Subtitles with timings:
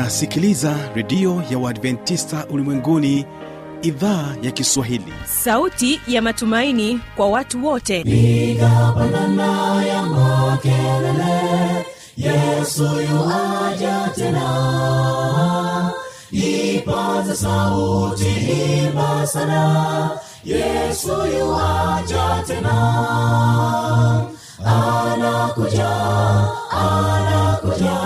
[0.00, 3.26] unasikiliza redio ya uadventista ulimwenguni
[3.82, 5.12] idhaa ya kiswahili.
[5.24, 8.04] Sauti ya matumaini kwa watu wote.
[8.04, 11.86] Piga pandana ya makelele
[12.16, 15.92] yesu yuaja tena.
[16.30, 18.28] Ipaza sauti
[18.84, 20.10] imba sana
[20.44, 21.08] yesu
[21.38, 22.76] yuaja tena.
[24.64, 25.88] Anakuja
[26.70, 28.05] anakuja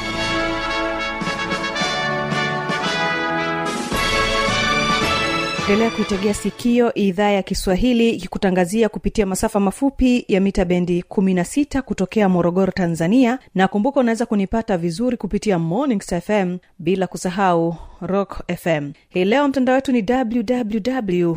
[5.61, 12.29] endelea kuitegea sikio idhaa ya kiswahili ikikutangazia kupitia masafa mafupi ya mita bendi 16 kutokea
[12.29, 13.39] morogoro tanzania.
[13.55, 19.75] Na kumbuka unaweza kunipata vizuri kupitia morning fm bila kusahau rock fm hii leo mtandao
[19.75, 21.35] wetu ni www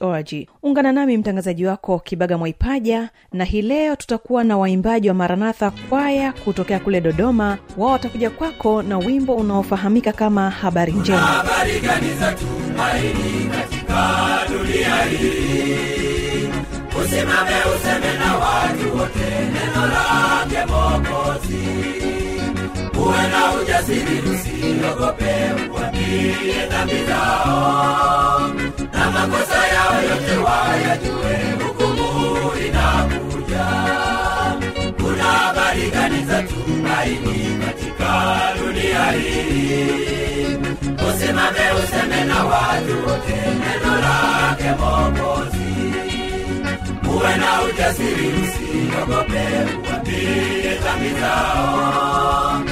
[0.00, 0.28] org.
[0.62, 6.32] Ungana nami mtangazaji wako kibaga mwaipaja na hii leo tutakuwa na waimbaji wa maranatha kwaya
[6.32, 7.58] kutokea kule dodoma.
[7.76, 11.18] Wao watakuja kwako na wimbo unaofahamika kama habari njema.
[11.18, 14.08] Habari gani za tumaini katika
[14.48, 16.48] dunia hii?
[17.04, 21.68] Usimame useme na watu wote neno lake mokozi
[22.98, 24.20] uwe na ujasiri
[24.60, 25.34] usiogope
[26.70, 28.50] dhambi zao
[28.92, 33.66] na makosa yao yote wayajue hukumu inakuja
[35.02, 40.56] kuna habari gani za tumaini katika dunia hii
[41.10, 45.70] usimame useme na watu wote neno lake mokozi
[47.08, 49.48] uwe na ujasiri usiogope
[49.90, 52.62] uambie dhambi zao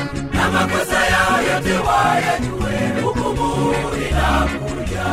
[0.61, 3.65] makosa yao yote wayajue hukumu
[4.11, 5.05] inakuja.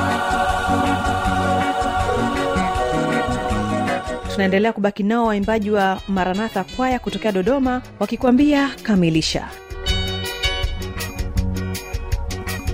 [4.33, 9.47] Tunaendelea kubaki nao waimbaji wa maranatha kwaya kutokea dodoma wakikwambia kamilisha.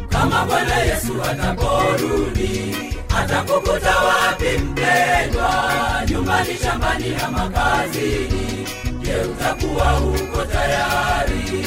[0.09, 2.75] Kama bwana yesu ataporudi
[3.17, 5.63] atakukuta wapi mpendwa?
[6.11, 8.67] Nyumbani shambani ama kazini
[9.01, 11.65] je utakuwa huko tayari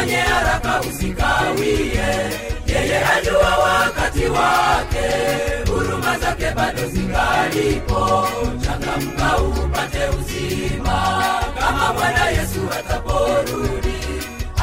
[0.00, 2.08] ufanye haraka usikawie.
[2.66, 5.06] Yeye ajua wakati wake.
[5.70, 8.28] Huruma zake bado zingalipo.
[8.64, 11.24] Changamka upate uzima.
[11.60, 13.94] Kama bwana yesu ataporudi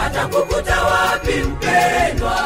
[0.06, 2.38] atakukuta wapi mpendwa?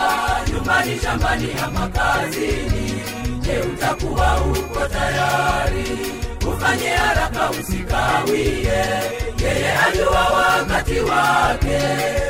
[0.54, 3.02] Nyumbani shambani ama kazini.
[3.40, 6.02] Je utakuwa uko tayari
[6.48, 8.84] ufanye haraka usikawie.
[9.44, 11.80] Yeye ajua wakati wake.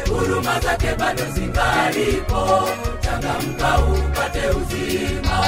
[0.09, 2.69] Huruma zake bado zingalipo.
[3.01, 5.39] Changamka upate uzima.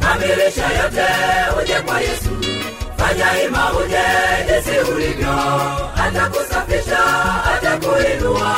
[0.00, 1.06] Kamilisha yote
[1.62, 2.30] uje kwa yesu.
[2.96, 4.02] Fanya ima uje
[4.48, 5.34] jinsi ulivyo.
[6.06, 6.98] Atakusafisha
[7.54, 8.56] atakuinua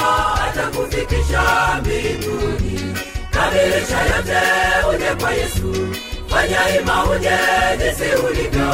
[0.48, 1.42] atakufikisha
[1.80, 2.94] mbinguni.
[3.30, 4.40] Kamilisha yote
[4.94, 5.72] uje kwa yesu
[6.34, 7.04] fanya ima
[7.78, 8.70] jinsi ulivyo.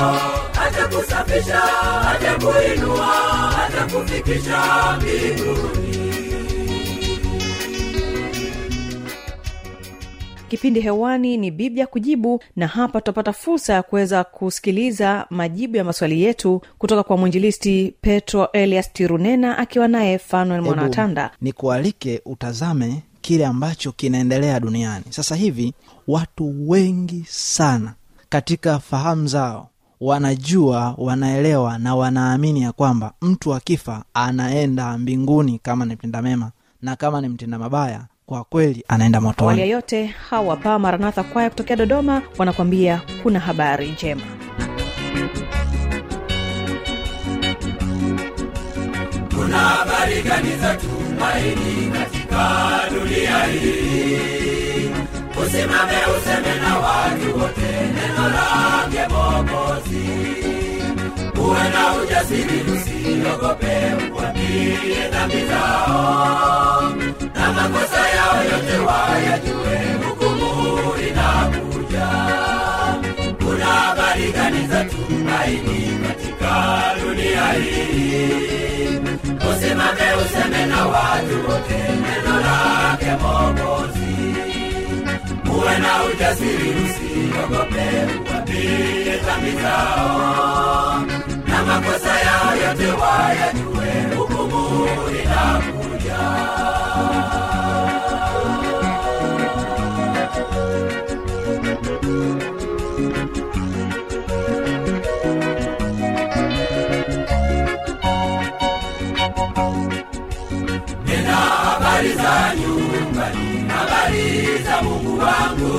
[0.66, 1.62] Atakusafisha
[2.10, 3.08] atakuinua
[3.66, 4.60] atakufikisha
[4.96, 6.00] mbinguni.
[10.48, 16.22] Kipindi hewani ni biblia kujibu na hapa tutapata fursa ya kuweza kusikiliza majibu ya maswali
[16.22, 21.30] yetu kutoka kwa mwinjilisti petro elias tirunena akiwa naye fanuel mwanatanda.
[21.40, 25.04] nikualike utazame kile ambacho kinaendelea duniani.
[25.10, 25.74] Sasa hivi
[26.08, 27.94] watu wengi sana
[28.28, 29.68] katika fahamu zao
[30.00, 36.50] wanajua wanaelewa na wanaamini ya kwamba mtu akifa anaenda mbinguni kama ni mtenda mema
[36.82, 41.22] na kama ni mtenda mabaya kwa kweli anaenda awali ya motoni yote hawa paa maranatha
[41.22, 44.22] kwaya kutokea dodoma wanakwambia kuna habari njema.
[49.36, 51.90] Kuna habari gani za tumaini
[52.44, 54.90] katika dunia hii
[55.42, 60.10] usimame useme na watu wote neno lake mokozi
[61.40, 63.76] uwe na ujasiri usiogope
[64.16, 66.92] uambie dhambi zao
[67.34, 69.78] na makosa yao yote wayajue
[70.08, 72.08] hukumu inakuja
[73.50, 78.98] kuna habari gani za tumaini katika dunia hii?
[79.50, 84.10] Usimame useme na watu wote neno lake mokozi
[85.56, 87.86] uwe na ujasiri usiogope,
[88.30, 91.04] uwapie dhambi zao.
[91.48, 94.88] Na makosa yao yote wayajue hukumu
[95.22, 96.20] inakuja
[111.06, 115.72] nena habari za nyumbani habari za mungu wangu.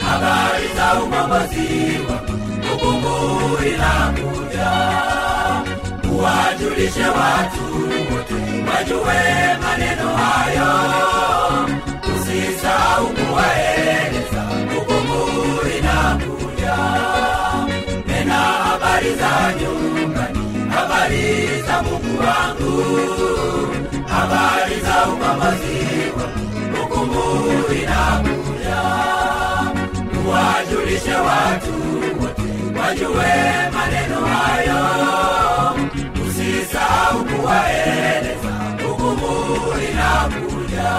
[0.00, 4.70] Habari za ukombozi wangu inakuja.
[6.12, 7.64] Uwajulishe watu
[8.12, 8.34] wote
[8.70, 10.70] wajue maneno hayo.
[12.16, 14.42] Usisahau kuwaeleza
[14.74, 15.26] hukumu
[15.78, 16.76] inakuja.
[18.06, 19.91] Nena habari za nyumbani
[21.02, 22.82] habari za mungu wangu.
[24.08, 25.78] Habari za ukombozi
[26.16, 28.82] wangu hukumu inakuja
[30.26, 31.72] uwajulishe watu
[32.80, 33.32] wajue
[33.74, 34.82] maneno hayo.
[36.28, 38.52] Usisahau kuwaeleza.
[38.88, 40.92] Hukumu inakuja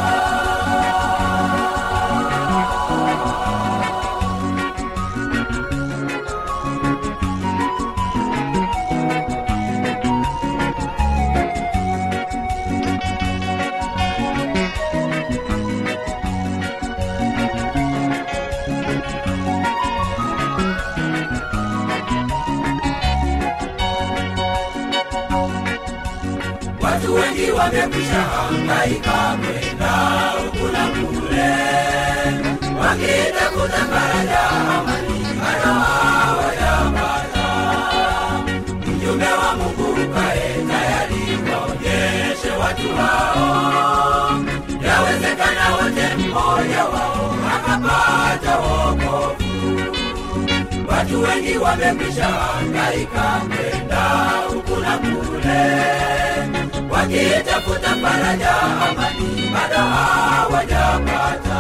[27.74, 29.94] wamekwisha hangaika kwenda
[30.48, 31.54] ukula kule.
[32.80, 37.48] Wakitafuta faraja amani bado hawajapata
[38.88, 44.44] mjumbe wa mungu ukae tayari waonyeshe watu hao.
[44.88, 49.44] Yawezekana wote mmoja wao akapata wokovu.
[50.88, 54.12] Watu wengi wamekwisha hangaika kwenda
[54.58, 55.94] ukula kule
[57.04, 61.60] wakitafuta faraja amani bado hawajapata.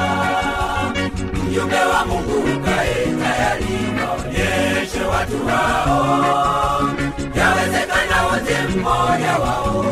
[1.34, 3.66] Mjumbe wa mungu ukae tayari
[4.07, 6.90] waonyeshe watu wao.
[7.36, 9.86] Yawezekana wote mmoja wao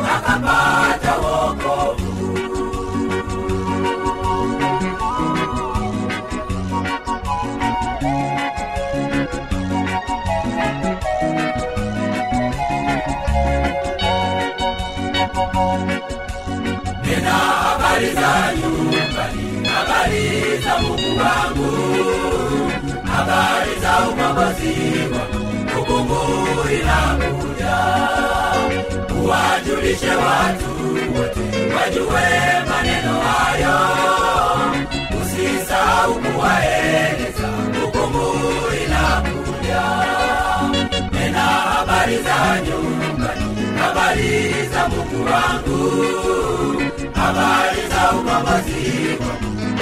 [17.06, 21.72] nena habari za nyumbani habari za mungu wangu
[23.14, 24.76] habari za ukombozi
[25.14, 26.20] wangu hukumu
[26.72, 27.78] inakuja
[29.24, 30.72] uwajulishe watu
[31.18, 32.30] wote wajue
[32.70, 33.80] maneno hayo.
[35.22, 37.48] Usisahau kuwaeleza
[37.82, 38.34] hukumu
[38.86, 39.84] inakuja
[41.12, 43.51] nena habari za nyumbani
[45.12, 46.82] mungu wangu
[47.14, 49.18] habari za ukombozi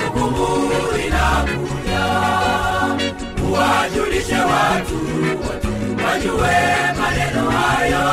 [0.03, 0.69] hukumu
[1.07, 2.05] inakuja
[3.49, 4.95] uwajulishe watu
[5.43, 5.67] wote
[6.05, 6.57] wajue
[7.01, 8.09] maneno hayo.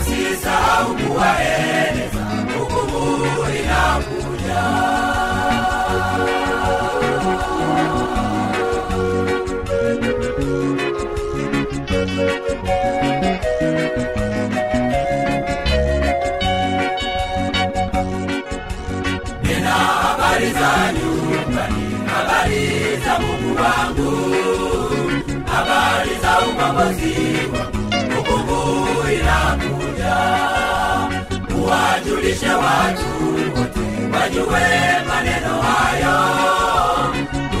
[0.00, 2.24] Usisahau kuwaeleza
[2.58, 3.26] hukumu
[3.60, 4.62] inakuja
[20.92, 24.10] nyumbani habari za mungu wangu.
[25.52, 27.14] Habari za ukombozi
[27.52, 30.16] wangu hukumu inakuja.
[31.58, 33.08] Uwajulishe watu
[33.56, 33.80] wote
[35.08, 36.16] maneno hayo.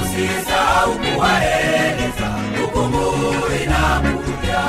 [0.02, 2.28] Usisahau kuwaeleza
[2.60, 3.12] hukumu
[3.64, 4.62] inakuja.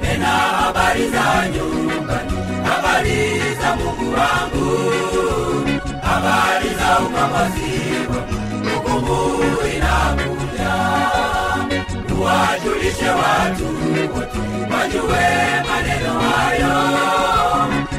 [0.00, 2.32] Tena habari za nyumbani
[2.64, 4.94] habari za mungu wangu
[6.44, 7.72] habari za ukombozi
[8.10, 10.74] wangu hukumu inakuja
[12.08, 13.66] tuwajulishe watu
[14.72, 15.26] wajue
[15.68, 16.94] maneno hayo.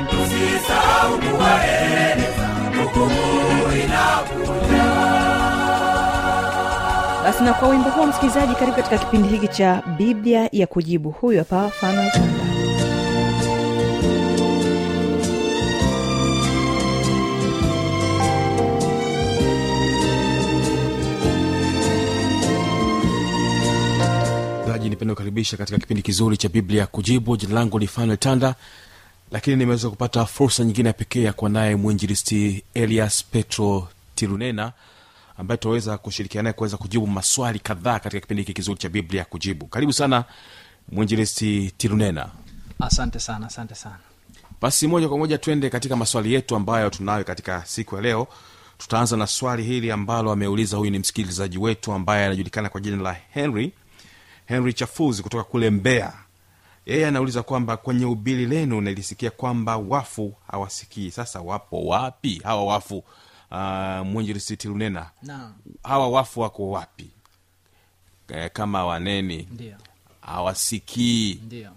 [0.09, 2.49] Tusisahau kuwaeleza
[2.83, 4.85] hukumu inakuja
[7.23, 11.09] basi na kwa wimbo huo msikilizaji karibu katika kipindi hiki cha biblia ya kujibu.
[11.11, 12.11] Huyu hapa Fanuel
[24.95, 27.37] nipende kukaribisha katika kipindi kizuri cha biblia kujibu.
[27.37, 28.55] Jina langu ni fanuel tanda
[29.31, 34.71] lakini nimeweza kupata fursa nyingine ya pekee ya kuwa naye mwinjilisti elias petro tirunena
[35.37, 39.65] ambaye tutaweza kushirikiana naye kuweza kujibu maswali kadhaa katika kipindi hiki kizuri cha biblia kujibu.
[39.65, 40.23] Karibu sana
[40.91, 42.29] mwinjilisti tirunena
[42.79, 43.97] asante sana asante sana.
[44.61, 48.27] Basi moja kwa moja twende katika maswali yetu ambayo tunayo katika siku ya leo.
[48.77, 53.13] Tutaanza na swali hili ambalo ameuliza huyu ni msikilizaji wetu ambaye anajulikana kwa jina la
[53.29, 53.71] henry
[54.45, 56.13] henry chafuzi kutoka kule mbea
[56.85, 61.11] yeye anauliza kwamba kwenye ubili lenu nilisikia kwamba wafu hawasikii.
[61.11, 63.03] Sasa wapo wapi hawa wafu?
[63.51, 65.53] Uh, mwinjilisitilunena naam.
[65.83, 67.09] Hawa wafu wako wapi?
[68.27, 69.47] E, kama waneni.
[70.21, 71.39] Hawasikii.
[71.45, 71.71] Ndio.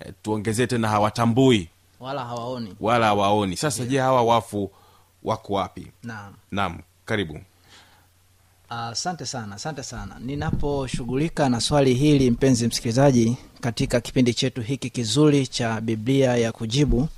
[0.00, 1.68] E, tuongezee tena hawatambui.
[2.00, 2.74] Wala hawaoni.
[2.80, 3.56] Wala hawaoni.
[3.56, 4.70] Sasa je hawa wafu
[5.22, 5.92] wako wapi?
[6.02, 6.34] Naam.
[6.50, 7.40] Naam karibu
[8.68, 10.16] asante sana asante sana.
[10.20, 17.08] Ninaposhughulika na swali hili mpenzi msikilizaji katika kipindi chetu hiki kizuri cha biblia ya kujibu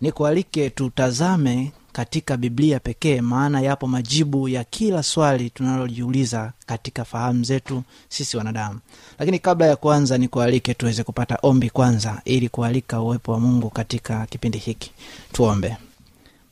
[0.00, 7.44] ni kualike tutazame katika biblia pekee maana yapo majibu ya kila swali tunalojiuliza katika fahamu
[7.44, 8.80] zetu sisi wanadamu.
[9.18, 13.70] Lakini kabla ya kuanza ni kualike tuweze kupata ombi kwanza ili kualika uwepo wa mungu
[13.70, 14.92] katika kipindi hiki.
[15.32, 15.76] Tuombe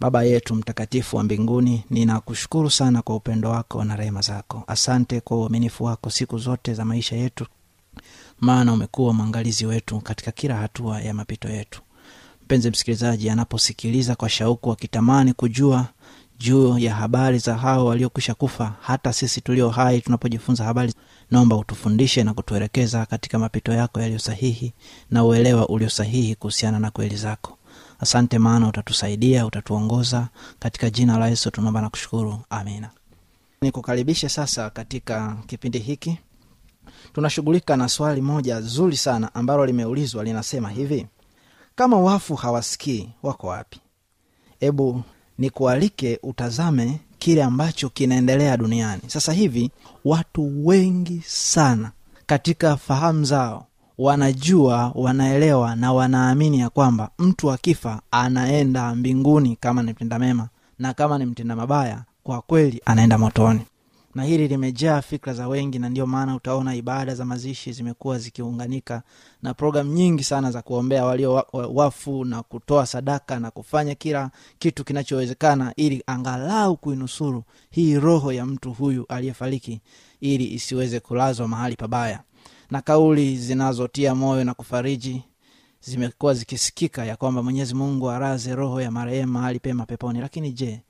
[0.00, 4.62] baba yetu mtakatifu wa mbinguni ninakushukuru sana kwa upendo wako na rehema zako.
[4.66, 7.46] Asante kwa uaminifu wako siku zote za maisha yetu
[8.40, 11.82] maana umekuwa mwangalizi wetu katika kila hatua ya mapito yetu.
[12.44, 15.86] Mpenzi msikilizaji anaposikiliza kwa shauku akitamani kujua
[16.38, 20.94] juu ya habari za hao waliokwisha kufa hata sisi tulio hai tunapojifunza habari
[21.30, 24.72] naomba utufundishe na kutuelekeza katika mapito yako yaliyo sahihi
[25.10, 27.57] na uelewa ulio sahihi kuhusiana na kweli zako
[27.98, 30.28] asante maana utatusaidia utatuongoza.
[30.58, 32.38] Katika jina la yesu tunaomba na kushukuru.
[32.50, 32.90] Amina.
[33.62, 36.18] Nikukaribishe sasa katika kipindi hiki.
[37.12, 41.06] Tunashughulika na swali moja zuri sana ambalo limeulizwa linasema hivi.
[41.76, 43.80] Kama wafu hawasikii wako wapi?
[44.60, 45.02] Hebu
[45.38, 49.02] nikualike utazame kile ambacho kinaendelea duniani.
[49.06, 49.70] Sasa hivi
[50.04, 51.92] watu wengi sana
[52.26, 53.66] katika fahamu zao
[53.98, 60.94] wanajua wanaelewa na wanaamini ya kwamba mtu akifa anaenda mbinguni kama ni mtenda mema na
[60.94, 63.60] kama ni mtenda mabaya kwa kweli anaenda motoni.
[64.14, 69.02] Na hili limejaa fikra za wengi na ndio maana utaona ibada za mazishi zimekuwa zikiunganika
[69.42, 73.94] na programu nyingi sana za kuombea walio wa- wa- wafu na kutoa sadaka na kufanya
[73.94, 79.80] kila kitu kinachowezekana ili angalau kuinusuru hii roho ya mtu huyu aliyefariki
[80.20, 82.20] ili isiweze kulazwa mahali pabaya
[82.70, 85.22] na kauli zinazotia moyo na kufariji
[85.80, 90.20] zimekuwa zikisikika ya kwamba mwenyezi mungu araze roho ya marehemu mahali pema peponi.
[90.20, 90.80] Lakini je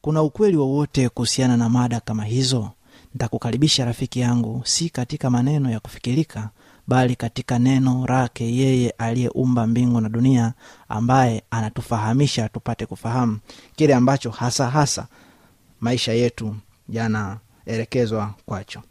[0.00, 2.70] kuna ukweli wowote kuhusiana na mada kama hizo?
[3.14, 6.50] Ntakukaribisha rafiki yangu si katika maneno ya kufikirika
[6.86, 10.52] bali katika neno lake yeye aliyeumba mbingu na dunia
[10.88, 13.38] ambaye anatufahamisha tupate kufahamu
[13.76, 15.06] kile ambacho hasa hasa
[15.80, 16.56] maisha yetu
[16.88, 18.82] yanaelekezwa kwacho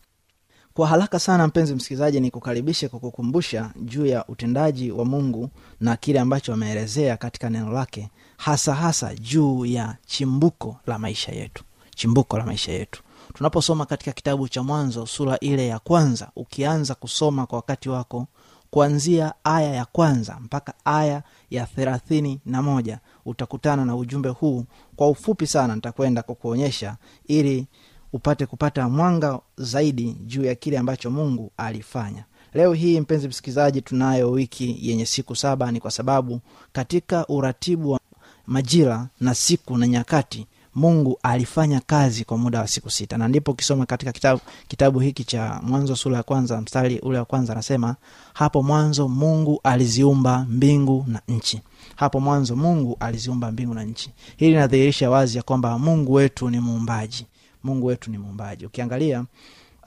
[0.79, 5.95] kwa haraka sana mpenzi msikilizaji ni kukaribishe kwa kukumbusha juu ya utendaji wa mungu na
[5.97, 11.63] kile ambacho ameelezea katika neno lake hasa hasa juu ya chimbuko la maisha yetu
[11.95, 13.03] chimbuko la maisha yetu.
[13.33, 18.27] Tunaposoma katika kitabu cha mwanzo sura ile ya kwanza ukianza kusoma kwa wakati wako
[18.71, 24.65] kuanzia aya ya kwanza mpaka aya ya thelathini na moja utakutana na ujumbe huu.
[24.95, 26.95] Kwa ufupi sana nitakwenda kukuonyesha
[27.27, 27.67] ili
[28.13, 32.23] upate kupata mwanga zaidi juu ya kile ambacho mungu alifanya.
[32.53, 35.71] Leo hii mpenzi msikilizaji tunayo wiki yenye siku saba.
[35.71, 36.39] Ni kwa sababu
[36.71, 37.99] katika uratibu wa
[38.47, 43.17] majira na siku na nyakati mungu alifanya kazi kwa muda wa siku sita.
[43.17, 47.25] Na ndipo ukisoma katika kitabu, kitabu hiki cha mwanzo sura ya kwanza mstari ule wa
[47.25, 47.95] kwanza anasema
[48.33, 51.61] hapo mwanzo mungu aliziumba mbingu na nchi.
[51.95, 54.11] Hapo mwanzo mungu aliziumba mbingu na nchi.
[54.37, 57.25] Hili linadhihirisha wazi ya kwamba mungu wetu ni muumbaji
[57.63, 58.65] mungu wetu ni muumbaji.
[58.65, 59.25] Ukiangalia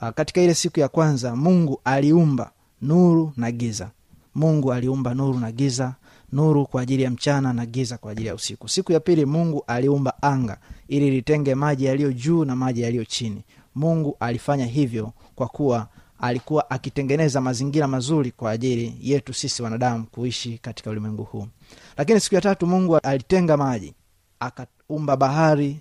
[0.01, 2.51] uh, katika ile siku ya kwanza mungu aliumba
[2.81, 3.91] nuru na giza.
[4.35, 5.95] Mungu aliumba nuru na giza
[6.31, 8.69] nuru kwa ajili ya mchana na giza kwa ajili ya usiku.
[8.69, 13.43] Siku ya pili mungu aliumba anga ili litenge maji yaliyo juu na maji yaliyo chini.
[13.75, 15.87] Mungu alifanya hivyo kwa kuwa
[16.19, 21.47] alikuwa akitengeneza mazingira mazuri kwa ajili yetu sisi wanadamu kuishi katika ulimwengu huu.
[21.97, 23.93] Lakini siku ya tatu mungu alitenga maji
[24.39, 25.79] akaumba bahari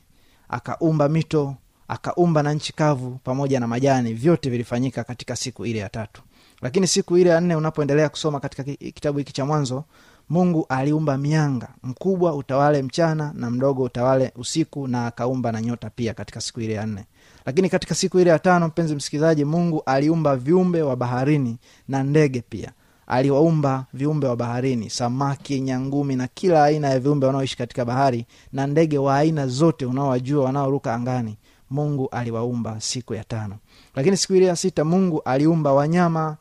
[0.49, 1.55] akaumba mito
[1.93, 6.23] akaumba na nchi kavu pamoja na majani vyote vilifanyika katika siku ile ya tatu.
[6.63, 9.85] Lakini siku ile ya nne unapoendelea kusoma katika ki- kitabu hiki cha mwanzo
[10.29, 16.15] mungu aliumba mianga mkubwa utawale mchana na mdogo utawale usiku na akaumba na nyota pia
[16.15, 17.05] katika siku ile ya nne.
[17.47, 21.59] Lakini katika siku ile ya tano mpenzi msikilizaji mungu aliumba viumbe wa baharini
[21.89, 22.73] na ndege pia.
[23.07, 28.67] Aliwaumba viumbe wa baharini samaki nyangumi na kila aina ya viumbe wanaoishi katika bahari na
[28.67, 31.37] ndege wa aina zote unaowajua wanaoruka angani
[31.73, 33.57] mungu aliwaumba siku ya tano.
[33.95, 36.37] Lakini siku ile ya sita mungu aliumba wanyama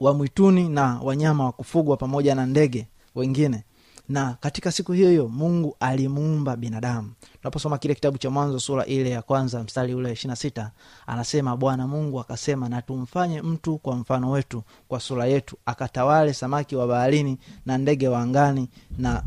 [0.00, 3.64] wa mwituni na wanyama wa kufugwa pamoja na ndege wengine.
[4.08, 7.12] Na katika siku hiyo hiyo mungu alimuumba binadamu.
[7.40, 10.70] Tunaposoma kile kitabu cha mwanzo sura ile ya kwanza mstari ule ishirina sita
[11.06, 16.76] anasema bwana mungu akasema na tumfanye mtu kwa mfano wetu kwa sura yetu akatawale samaki
[16.76, 18.68] wa baharini na ndege wa angani
[18.98, 19.22] na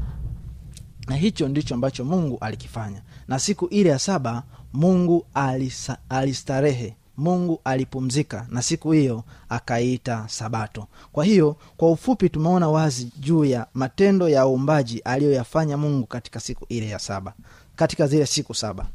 [1.08, 3.02] na hicho ndicho ambacho mungu alikifanya.
[3.28, 4.44] Na siku ile ya saba
[4.74, 10.88] mungu alisa, alistarehe mungu alipumzika na siku hiyo akaiita sabato.
[11.12, 16.66] Kwa hiyo kwa ufupi tumeona wazi juu ya matendo ya uumbaji aliyoyafanya mungu katika siku
[16.70, 17.34] ile ya saba
[17.76, 18.88] katika zile siku saba.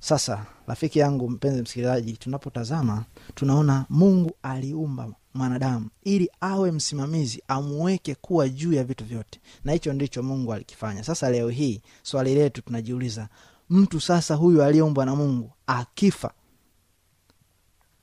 [0.00, 8.48] Sasa rafiki yangu mpenzi msikilizaji tunapotazama tunaona mungu aliumba mwanadamu ili awe msimamizi amuweke kuwa
[8.48, 9.40] juu ya vitu vyote.
[9.64, 11.04] Na hicho ndicho mungu alikifanya.
[11.04, 13.28] Sasa leo hii swali letu tunajiuliza
[13.72, 16.32] mtu sasa huyu aliyeumbwa na mungu akifa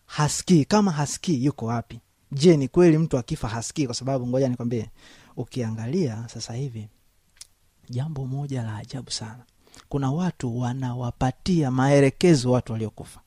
[0.05, 0.65] hasikii.
[0.65, 1.99] Kama hasikii yuko wapi?
[2.31, 3.85] Je ni kweli mtu akifa hasikii?
[3.85, 4.89] Kwa sababu ngoja nikwambie
[5.37, 6.87] ukiangalia sasa hivi
[7.89, 9.43] jambo moja la ajabu sana.
[9.89, 13.19] Kuna watu wanawapatia maelekezo watu waliokufa.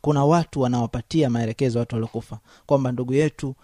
[0.00, 3.54] Kuna watu wanawapatia maelekezo watu waliokufa kwamba ndugu yetu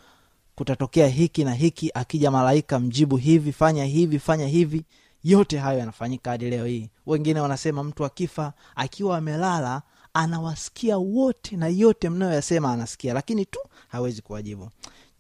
[0.55, 4.85] kutatokea hiki na hiki akija malaika mjibu hivi fanya hivi fanya hivi
[5.25, 6.91] yote hayo yanafanyika hadi leo hii.
[7.07, 9.83] Wengine wanasema mtu akifa akiwa amelala
[10.15, 14.71] anawasikia wote na yote mnayoyasema anasikia lakini tu hawezi kuwajibu.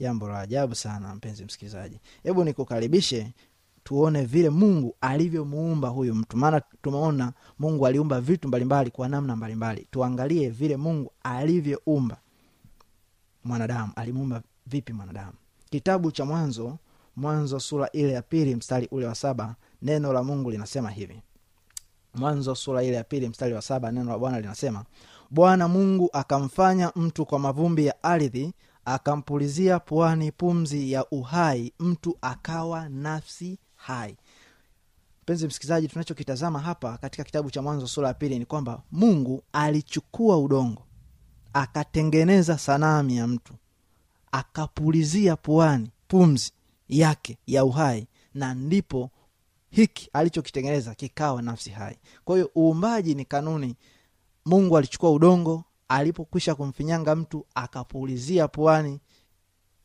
[0.01, 2.01] Jambo la ajabu sana mpenzi msikilizaji.
[2.23, 3.33] Hebu nikukaribishe
[3.85, 6.37] tuone vile mungu alivyomuumba huyu mtu.
[6.37, 9.87] Maana tumeona mungu aliumba vitu mbalimbali kwa namna mbalimbali.
[9.91, 12.17] Tuangalie vile mungu alivyoumba
[13.45, 13.93] mwanadamu.
[13.97, 15.33] Alimuumba vipi mwanadamu?
[15.71, 16.79] Kitabu cha mwanzo
[17.17, 21.23] mwanzo sura ile ya pili mstari ule wa saba neno la mungu linasema hivi.
[22.15, 24.85] Mwanzo sura ile ya pili mstari wa saba neno la bwana linasema
[25.31, 28.53] bwana mungu akamfanya mtu kwa mavumbi ya ardhi
[28.85, 34.17] akampulizia puani pumzi ya uhai mtu akawa nafsi hai.
[35.23, 40.39] Mpenzi msikilizaji tunachokitazama hapa katika kitabu cha mwanzo sura ya pili ni kwamba mungu alichukua
[40.39, 40.83] udongo
[41.53, 43.55] akatengeneza sanamu ya mtu
[44.33, 46.53] akapulizia puani pumzi
[46.89, 49.11] yake ya uhai na ndipo
[49.73, 51.97] hiki alichokitengeneza kikawa nafsi hai.
[52.25, 53.77] Kwa hiyo uumbaji ni kanuni.
[54.45, 59.01] Mungu alichukua udongo alipokwisha kumfinyanga mtu akapulizia puani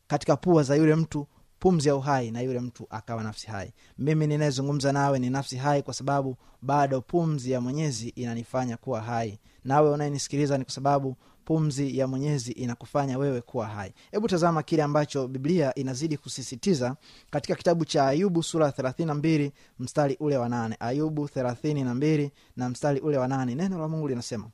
[0.07, 1.27] katika pua za yule mtu
[1.59, 3.73] pumzi ya uhai na yule mtu akawa nafsi hai.
[3.97, 9.39] Mimi ninayezungumza nawe ni nafsi hai kwa sababu bado pumzi ya mwenyezi inanifanya kuwa hai.
[9.63, 11.15] Nawe unayenisikiliza ni kwa sababu
[11.51, 13.93] pumzi ya mwenyezi inakufanya wewe kuwa hai.
[14.11, 16.95] Hebu tazama kile ambacho biblia inazidi kusisitiza
[17.29, 20.75] katika kitabu cha ayubu sura thelathini na mbili mstari ule wa nane.
[20.79, 23.55] Ayubu thelathini na mbili na mstari ule wa nane.
[23.55, 24.47] Neno la mungu linasema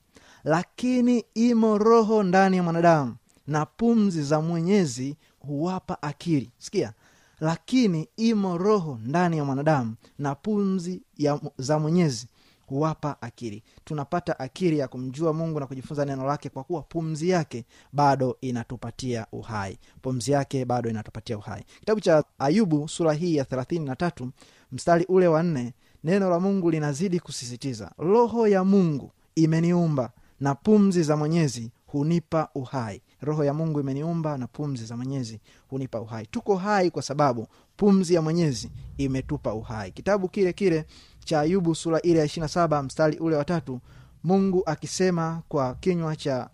[0.43, 3.15] lakini imo roho ndani ya mwanadamu
[3.47, 6.51] na pumzi za mwenyezi huwapa akili.
[6.58, 6.93] Sikia
[7.39, 12.27] lakini imo roho ndani ya mwanadamu na pumzi ya, za mwenyezi
[12.67, 13.63] huwapa akili.
[13.86, 19.28] Tunapata akili ya kumjua mungu na kujifunza neno lake kwa kuwa pumzi yake bado inatupatia
[19.32, 19.78] uhai.
[20.02, 21.63] Pumzi yake bado inatupatia uhai.
[21.80, 24.30] Kitabu cha ayubu sura hii ya thelathini na tatu
[24.71, 25.73] mstari ule wa nne
[26.04, 33.02] neno la mungu linazidi kusisitiza roho ya mungu imeniumba na pumzi za mwenyezi hunipa uhai.
[33.21, 36.26] Roho ya mungu imeniumba na pumzi za mwenyezi hunipa uhai.
[36.28, 37.47] Tuko hai kwa sababu
[37.78, 39.91] pumzi ya mwenyezi imetupa uhai.
[39.91, 40.86] Kitabu kile kile
[41.26, 43.80] cha ayubu sura ile ya ishirina saba mstari ule watatu
[44.24, 46.50] mungu akisema kwa kinywa cha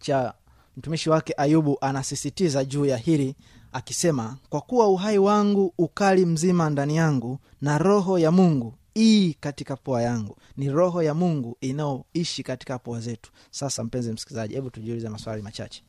[0.00, 0.34] cha
[0.76, 3.36] mtumishi wake ayubu anasisitiza juu ya hili
[3.72, 9.76] akisema kwa kuwa uhai wangu ukali mzima ndani yangu na roho ya mungu ii katika
[9.76, 13.32] pua yangu ni roho ya mungu inayoishi katika pua zetu.
[13.50, 15.82] Sasa mpenzi msikilizaji hebu tujiulize maswali machache.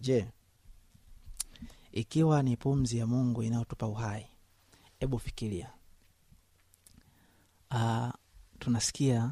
[0.00, 0.26] Je
[1.92, 4.26] ikiwa ni pumzi ya mungu inayotupa uhai
[5.00, 5.70] hebu fikiria
[7.72, 8.08] uh,
[8.58, 9.30] tunasikia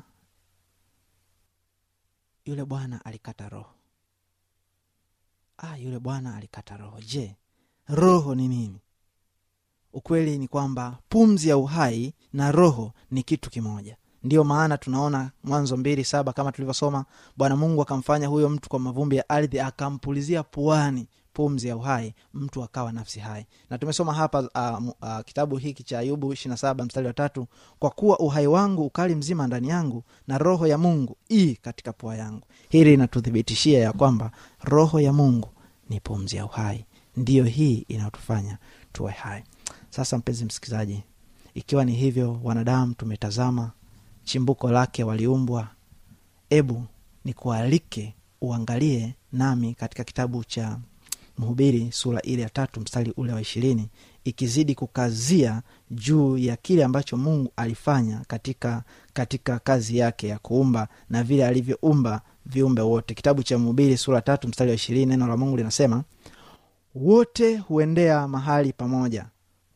[2.44, 3.74] yule bwana alikata roho.
[5.58, 7.00] Ah, yule bwana alikata roho.
[7.00, 7.36] Je
[7.88, 8.80] roho ni nini?
[9.92, 13.96] Ukweli ni kwamba pumzi ya uhai na roho ni kitu kimoja.
[14.22, 17.04] Ndiyo maana tunaona mwanzo mbili saba kama tulivyosoma
[17.36, 21.08] bwana mungu akamfanya huyo mtu kwa mavumbi ya ardhi akampulizia puani
[21.40, 23.46] pumzi ya uhai mtu akawa nafsi hai.
[23.70, 27.46] Na tumesoma hapa uh, uh, kitabu hiki cha ayubu ishirina saba mstari wa tatu
[27.78, 32.16] kwa kuwa uhai wangu ukali mzima ndani yangu na roho ya mungu ii katika pua
[32.16, 32.46] yangu.
[32.68, 34.30] Hili inatuthibitishia ya kwamba
[34.64, 35.48] roho ya mungu
[35.90, 36.84] ni pumzi ya uhai.
[37.16, 38.58] Ndiyo hii inayotufanya
[38.92, 39.44] tuwe hai.
[39.90, 41.02] Sasa mpenzi msikilizaji
[41.54, 43.70] ikiwa ni hivyo wanadamu tumetazama
[44.24, 45.68] chimbuko lake waliumbwa.
[46.50, 46.84] Ebu
[47.24, 50.78] nikualike uangalie nami katika kitabu cha
[51.40, 53.88] mhubiri sura ile ya tatu mstari ule wa ishirini
[54.24, 61.22] ikizidi kukazia juu ya kile ambacho mungu alifanya katika katika kazi yake ya kuumba na
[61.22, 63.14] vile alivyoumba viumbe wote.
[63.14, 66.04] Kitabu cha mhubiri sura tatu mstari wa ishirini neno la mungu linasema
[66.94, 69.26] wote huendea mahali pamoja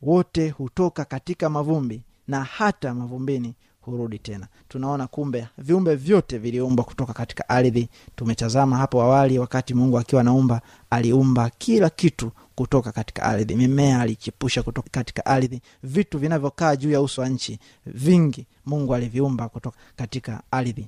[0.02, 4.46] wote hutoka katika mavumbi na hata mavumbini hurudi tena.
[4.68, 7.88] Tunaona kumbe viumbe vyote viliumbwa kutoka katika ardhi.
[8.16, 13.54] Tumetazama hapo awali wakati mungu akiwa anaumba aliumba kila kitu kutoka katika ardhi.
[13.56, 15.60] Mimea alichipusha kutoka katika ardhi.
[15.82, 20.86] Vitu vinavyokaa juu ya uso wa nchi vingi mungu aliviumba kutoka katika ardhi.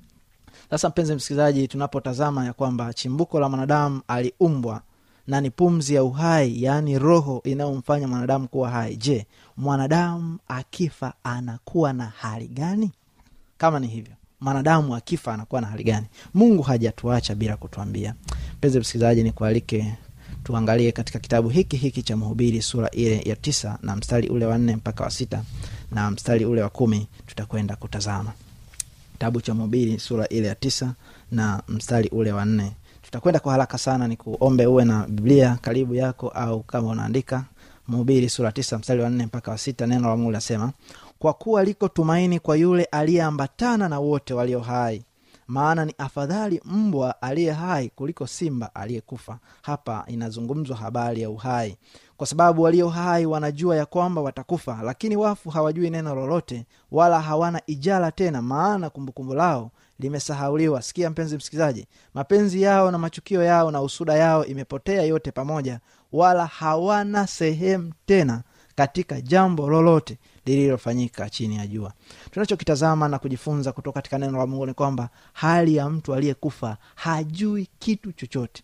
[0.70, 4.82] Sasa mpenzi msikilizaji tunapotazama ya kwamba chimbuko la mwanadamu aliumbwa
[5.26, 8.96] na ni pumzi ya uhai yaani roho inayomfanya mwanadamu kuwa hai.
[8.96, 12.90] Je mwanadamu akifa anakuwa na hali gani?
[13.58, 16.06] Kama ni hivyo mwanadamu akifa anakuwa na hali gani?
[16.34, 18.14] Mungu hajatuacha bila kutuambia.
[18.56, 19.94] Mpenzi msikilizaji nikualike
[20.44, 24.58] tuangalie katika kitabu hiki hiki cha mhubiri sura ile ya tisa na mstari ule wa
[24.58, 25.42] nne mpaka wa sita
[25.90, 27.08] na mstari ule wa kumi.
[27.26, 28.32] Tutakwenda kutazama.
[29.12, 30.94] Kitabu cha mhubiri sura ile ya tisa
[31.30, 32.72] na mstari ule wa nne
[33.06, 37.44] tutakwenda kwa haraka sana ni kuombe uwe na biblia karibu yako au kama unaandika
[37.88, 40.72] mhubiri sura tisa mstari wa nne mpaka wa sita neno la mungu linasema
[41.18, 45.04] kwa kuwa liko tumaini kwa yule aliyeambatana na wote walio hai
[45.48, 49.38] maana ni afadhali mbwa aliye hai kuliko simba aliyekufa.
[49.62, 51.76] Hapa inazungumzwa habari ya uhai
[52.16, 57.60] kwa sababu walio hai wanajua ya kwamba watakufa lakini wafu hawajui neno lolote wala hawana
[57.66, 60.82] ijara tena maana kumbukumbu lao limesahauliwa.
[60.82, 65.80] Sikia mpenzi msikilizaji mapenzi yao na machukio yao na usuda yao imepotea yote pamoja
[66.12, 68.42] wala hawana sehemu tena
[68.74, 71.92] katika jambo lolote lililofanyika chini ya jua.
[72.30, 77.68] Tunachokitazama na kujifunza kutoka katika neno la mungu ni kwamba hali ya mtu aliyekufa hajui
[77.78, 78.62] kitu chochote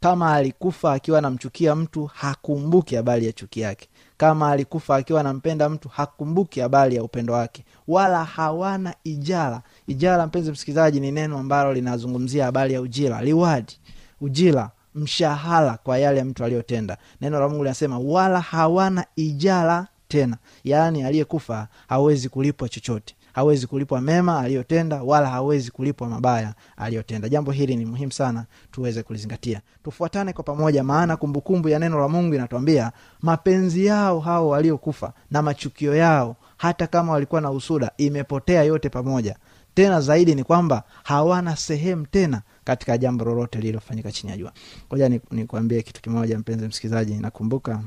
[0.00, 3.88] kama alikufa akiwa anamchukia mtu hakumbuki habari ya chuki yake.
[4.16, 7.64] Kama alikufa akiwa anampenda mtu hakumbuki habari ya upendo wake.
[7.88, 13.78] Wala hawana ijara ijara mpenzi msikilizaji ni neno ambalo linazungumzia habari ya ujira liwadi
[14.20, 16.96] ujira mshahara kwa yale mtu aliyotenda.
[17.20, 20.36] Neno la mungu linasema wala hawana ijara tena.
[20.64, 27.28] Yaani aliyekufa hawezi kulipwa chochote hawezi kulipwa mema aliyotenda wala hawezi kulipwa mabaya aliyotenda.
[27.28, 29.60] Jambo hili ni muhimu sana tuweze kulizingatia.
[29.84, 35.42] Tufuatane kwa pamoja maana kumbukumbu ya neno la mungu inatuambia mapenzi yao hao waliokufa na
[35.42, 39.36] machukio yao hata kama walikuwa na usuda imepotea yote pamoja.
[39.74, 44.52] Tena zaidi ni kwamba hawana sehemu tena katika jambo lolote lililofanyika chini ya jua.
[44.88, 47.14] Koja nikuambie ni kitu kimoja mpenzi msikilizaji.
[47.14, 47.82] Nakumbuka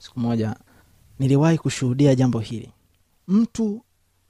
[0.00, 0.56] siku moja
[1.18, 2.70] niliwahi kushuhudia jambo hili.
[3.28, 3.82] Mtu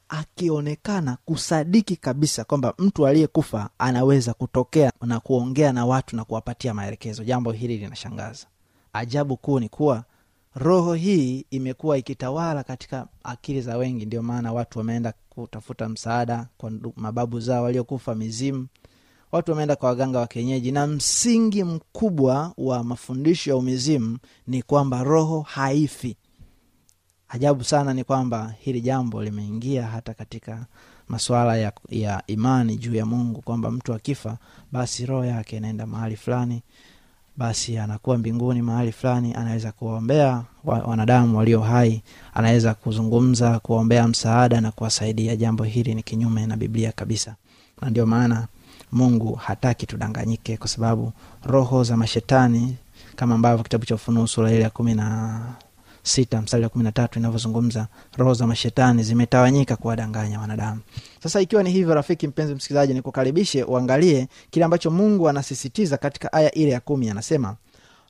[0.09, 7.25] akionekana kusadiki kabisa kwamba mtu aliyekufa anaweza kutokea na kuongea na watu na kuwapatia maelekezo.
[7.25, 8.47] Jambo hili linashangaza.
[8.93, 10.05] Ajabu kuu ni kuwa
[10.55, 14.07] roho hii imekuwa ikitawala katika akili za wengi.
[14.07, 18.67] Ndio maana watu wameenda kutafuta msaada kwa mababu zao waliokufa mizimu.
[19.33, 20.73] Watu wameenda kwa waganga wa kienyeji.
[20.73, 26.17] Na msingi mkubwa wa mafundisho ya umizimu ni kwamba roho haifi
[27.35, 30.67] ajabu sana ni kwamba hili jambo limeingia hata katika
[31.09, 34.37] masuala ya, ya imani juu ya mungu kwamba mtu akifa
[34.73, 36.63] basi roho yake inaenda mahali fulani
[37.37, 42.03] basi anakuwa mbinguni mahali fulani anaweza kuwaombea wanadamu walio hai
[42.35, 45.37] anaweza kuzungumza kuwaombea msaada na kuwasaidia.
[45.37, 47.35] Jambo hili ni kinyume na biblia kabisa.
[47.83, 48.47] Na ndio maana
[48.93, 51.13] mungu hataki tudanganyike kwa sababu
[51.45, 52.77] roho za mashetani
[53.17, 55.41] kama ambavyo kitabu cha ufunuo sura ile ya kumi na
[56.05, 57.87] sita mstari wa kumi na tatu inavyozungumza
[58.17, 60.81] roho za mashetani zimetawanyika kuwadanganya wanadamu.
[61.23, 66.53] Sasa ikiwa ni hivyo rafiki mpenzi msikilizaji nikukaribishe uangalie kile ambacho mungu anasisitiza katika aya
[66.53, 67.57] ile ya kumi anasema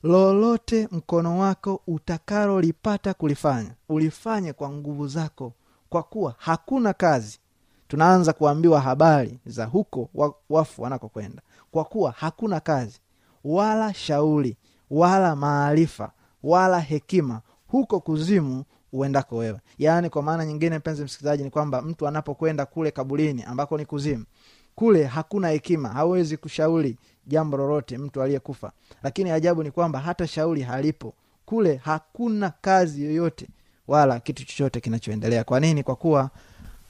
[0.03, 5.53] lolote mkono wako utakalolipata kulifanya ulifanye kwa nguvu zako
[5.89, 7.39] kwa kuwa hakuna kazi.
[7.87, 10.09] Tunaanza kuambiwa habari za huko
[10.49, 11.41] wafu wanakokwenda.
[11.71, 12.99] Kwa kuwa hakuna kazi
[13.43, 14.57] wala shauri
[14.89, 16.11] wala maarifa
[16.43, 17.41] wala hekima
[17.75, 19.59] huko kuzimu uendako wewe.
[19.79, 24.25] Yaani kwa maana nyingine mpenzi msikilizaji ni kwamba mtu anapokwenda kule kabulini ambako ni kuzimu
[24.75, 28.71] kule hakuna hekima hawezi kushauri jambo lolote mtu aliyekufa.
[29.03, 31.13] Lakini ajabu ni kwamba hata shauri halipo.
[31.45, 33.47] Kule hakuna kazi yoyote
[33.87, 35.43] wala kitu chochote kinachoendelea.
[35.43, 35.83] Kwa nini?
[35.83, 36.29] Kwa kuwa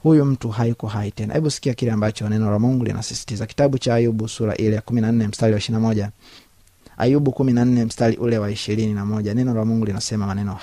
[0.02, 1.34] huyu mtu hayuko hai tena.
[1.34, 3.46] Hebu sikia kile ambacho neno la mungu linasisitiza.
[3.46, 6.10] Kitabu cha ayubu sura ile ya kumi na nne mstari wa ishirina moja.
[6.96, 9.34] Ayubu kumi na nne mstari ule wa ishirini na moja.
[9.34, 10.58] Neno la mungu linasema maneno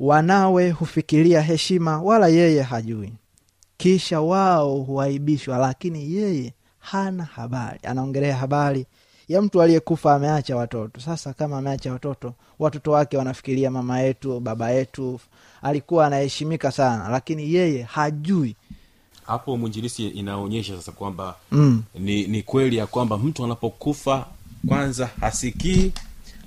[0.00, 3.12] wanawe hufikiria heshima wala yeye hajui.
[3.76, 7.80] Kisha wao huaibishwa lakini yeye hana habari.
[7.82, 8.86] Anaongelea habari
[9.28, 11.00] ya mtu aliyekufa ameacha watoto.
[11.00, 15.20] Sasa kama ameacha watoto watoto wake wanafikiria mama yetu baba yetu
[15.62, 18.56] alikuwa anaheshimika sana lakini yeye hajui.
[19.26, 21.82] Hapo mwinjilisi inaonyesha sasa kwamba mm.
[21.94, 24.26] ni, ni kweli ya kwamba mtu anapokufa
[24.68, 25.92] kwanza hasikii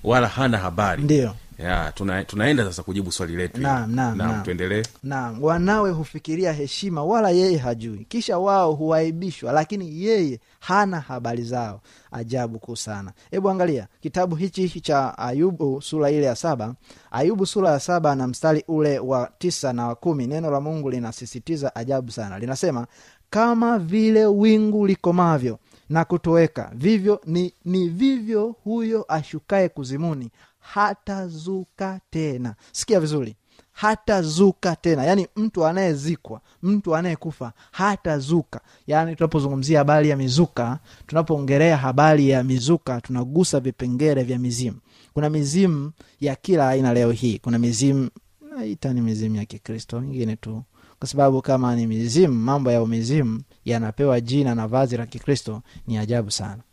[0.03, 1.03] wala hana habari.
[1.03, 4.83] Ndio ya tuna, tunaenda sasa kujibu swali letu naam, tuendelee.
[5.03, 8.05] Na wanawe hufikiria heshima wala yeye hajui.
[8.09, 11.81] Kisha wao huaibishwa lakini yeye hana habari zao.
[12.11, 13.11] Ajabu kuu sana.
[13.31, 16.75] Hebu angalia kitabu hichi hichi cha ayubu sura ile ya saba.
[17.11, 20.27] Ayubu sura ya saba na mstari ule wa tisa na wa kumi.
[20.27, 22.39] Neno la mungu linasisitiza ajabu sana.
[22.39, 22.87] Linasema
[23.29, 30.29] kama vile wingu likomavyo na kutoweka vivyo ni, ni vivyo huyo ashukaye kuzimuni
[30.73, 32.55] hatazuka tena.
[32.71, 33.35] Sikia vizuri.
[33.71, 35.03] Hatazuka tena.
[35.03, 38.61] Yaani mtu anayezikwa mtu anayekufa hatazuka.
[38.87, 44.77] Yaani tunapozungumzia habari ya mizuka tunapoongelea habari ya mizuka tunagusa vipengele vya mizimu.
[45.13, 47.39] Kuna mizimu ya kila aina leo hii.
[47.39, 48.09] Kuna mizimu
[48.57, 50.63] naita ni mizimu ya kikristo ingine tu.
[50.99, 55.97] Kwa sababu kama ni mizimu mambo ya umizimu yanapewa jina na vazi la kikristo ni
[55.97, 56.63] ajabu sana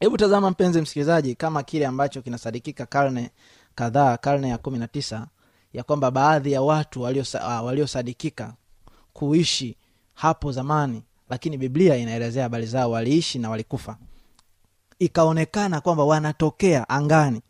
[0.00, 3.30] hebu tazama mpenzi msikilizaji kama kile ambacho kinasadikika karne
[3.74, 5.26] kadhaa karne ya kumi na tisa
[5.72, 8.54] ya kwamba baadhi ya watu waliosadikika walio
[9.12, 9.76] kuishi
[10.14, 13.96] hapo zamani lakini biblia inaelezea habari zao waliishi na walikufa.
[14.98, 17.42] Ikaonekana kwamba wanatokea angani.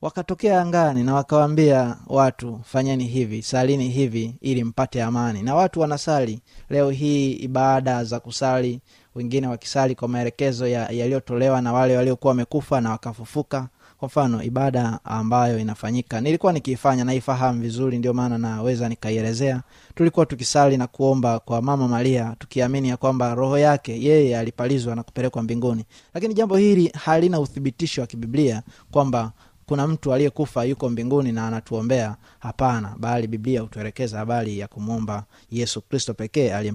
[0.00, 5.42] Wakatokea angani na wakawaambia watu fanyeni hivi salini hivi ili mpate amani.
[5.42, 6.40] Na watu wanasali.
[6.70, 8.80] Leo hii ibada za kusali
[9.18, 13.68] wengine wakisali kwa maelekezo ya- yaliyotolewa na wale waliokuwa wamekufa na wakafufuka.
[13.98, 19.62] Kwa mfano ibada ambayo inafanyika nilikuwa nikiifanya naifahamu vizuri ndio maana naweza nikaielezea.
[19.94, 25.02] Tulikuwa tukisali na kuomba kwa mama maria tukiamini ya kwamba roho yake yeye alipalizwa na
[25.02, 25.84] kupelekwa mbinguni.
[26.14, 29.32] Lakini jambo hili halina uthibitisho wa kibiblia kwamba
[29.66, 32.16] kuna mtu aliyekufa yuko mbinguni na anatuombea.
[32.38, 36.74] Hapana bali biblia hutuelekeza habari ya kumwomba yesu kristo pekee aliye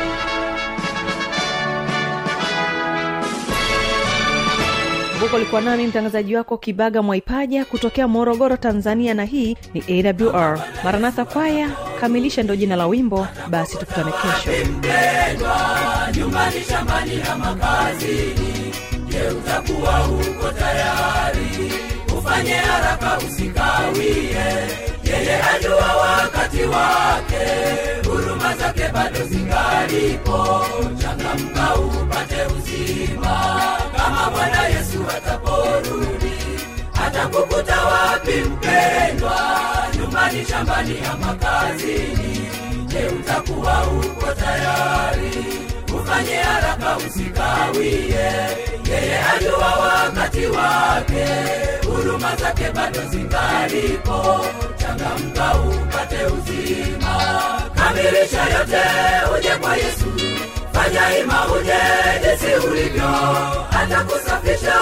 [5.31, 11.25] kumbuka ulikuwa nami mtangazaji wako kibaga mwaipaja kutokea morogoro tanzania na hii ni awr maranatha
[11.25, 14.51] kwaya kamilisha ndo jina la wimbo basi tukutane kesho.
[16.19, 18.73] Nyumbani shambani na makazini
[19.09, 21.71] je utakuwa huko tayari?
[22.17, 24.35] Ufanye haraka usikawie
[25.11, 27.45] yeye ajua wakati wake
[28.07, 30.65] huruma zake bado zingalipo.
[31.01, 33.37] Changamka upate uzima
[33.97, 36.31] kama bwana yesu ataporudi
[37.11, 39.35] atakukuta wapi mpendwa?
[39.99, 42.49] Nyumbani shambani ama kazini.
[42.87, 45.45] Je utakuwa uko tayari?
[45.95, 48.31] Ufanye haraka usikawie.
[48.91, 51.25] Yeye ajua wakati wake.
[51.87, 54.45] Huruma zake bado zingalipo.
[54.77, 57.41] Changamka upate uzima.
[57.75, 58.81] Kamilisha yote
[59.37, 60.05] uje kwa yesu.
[60.73, 61.79] Fanya ima uje
[62.23, 63.09] jinsi ulivyo.
[63.81, 64.75] Atakusafisha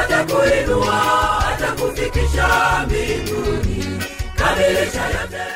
[0.00, 2.48] atakuinua atakufikisha
[2.86, 4.02] mbinguni.
[4.36, 5.52] Kamilisha yote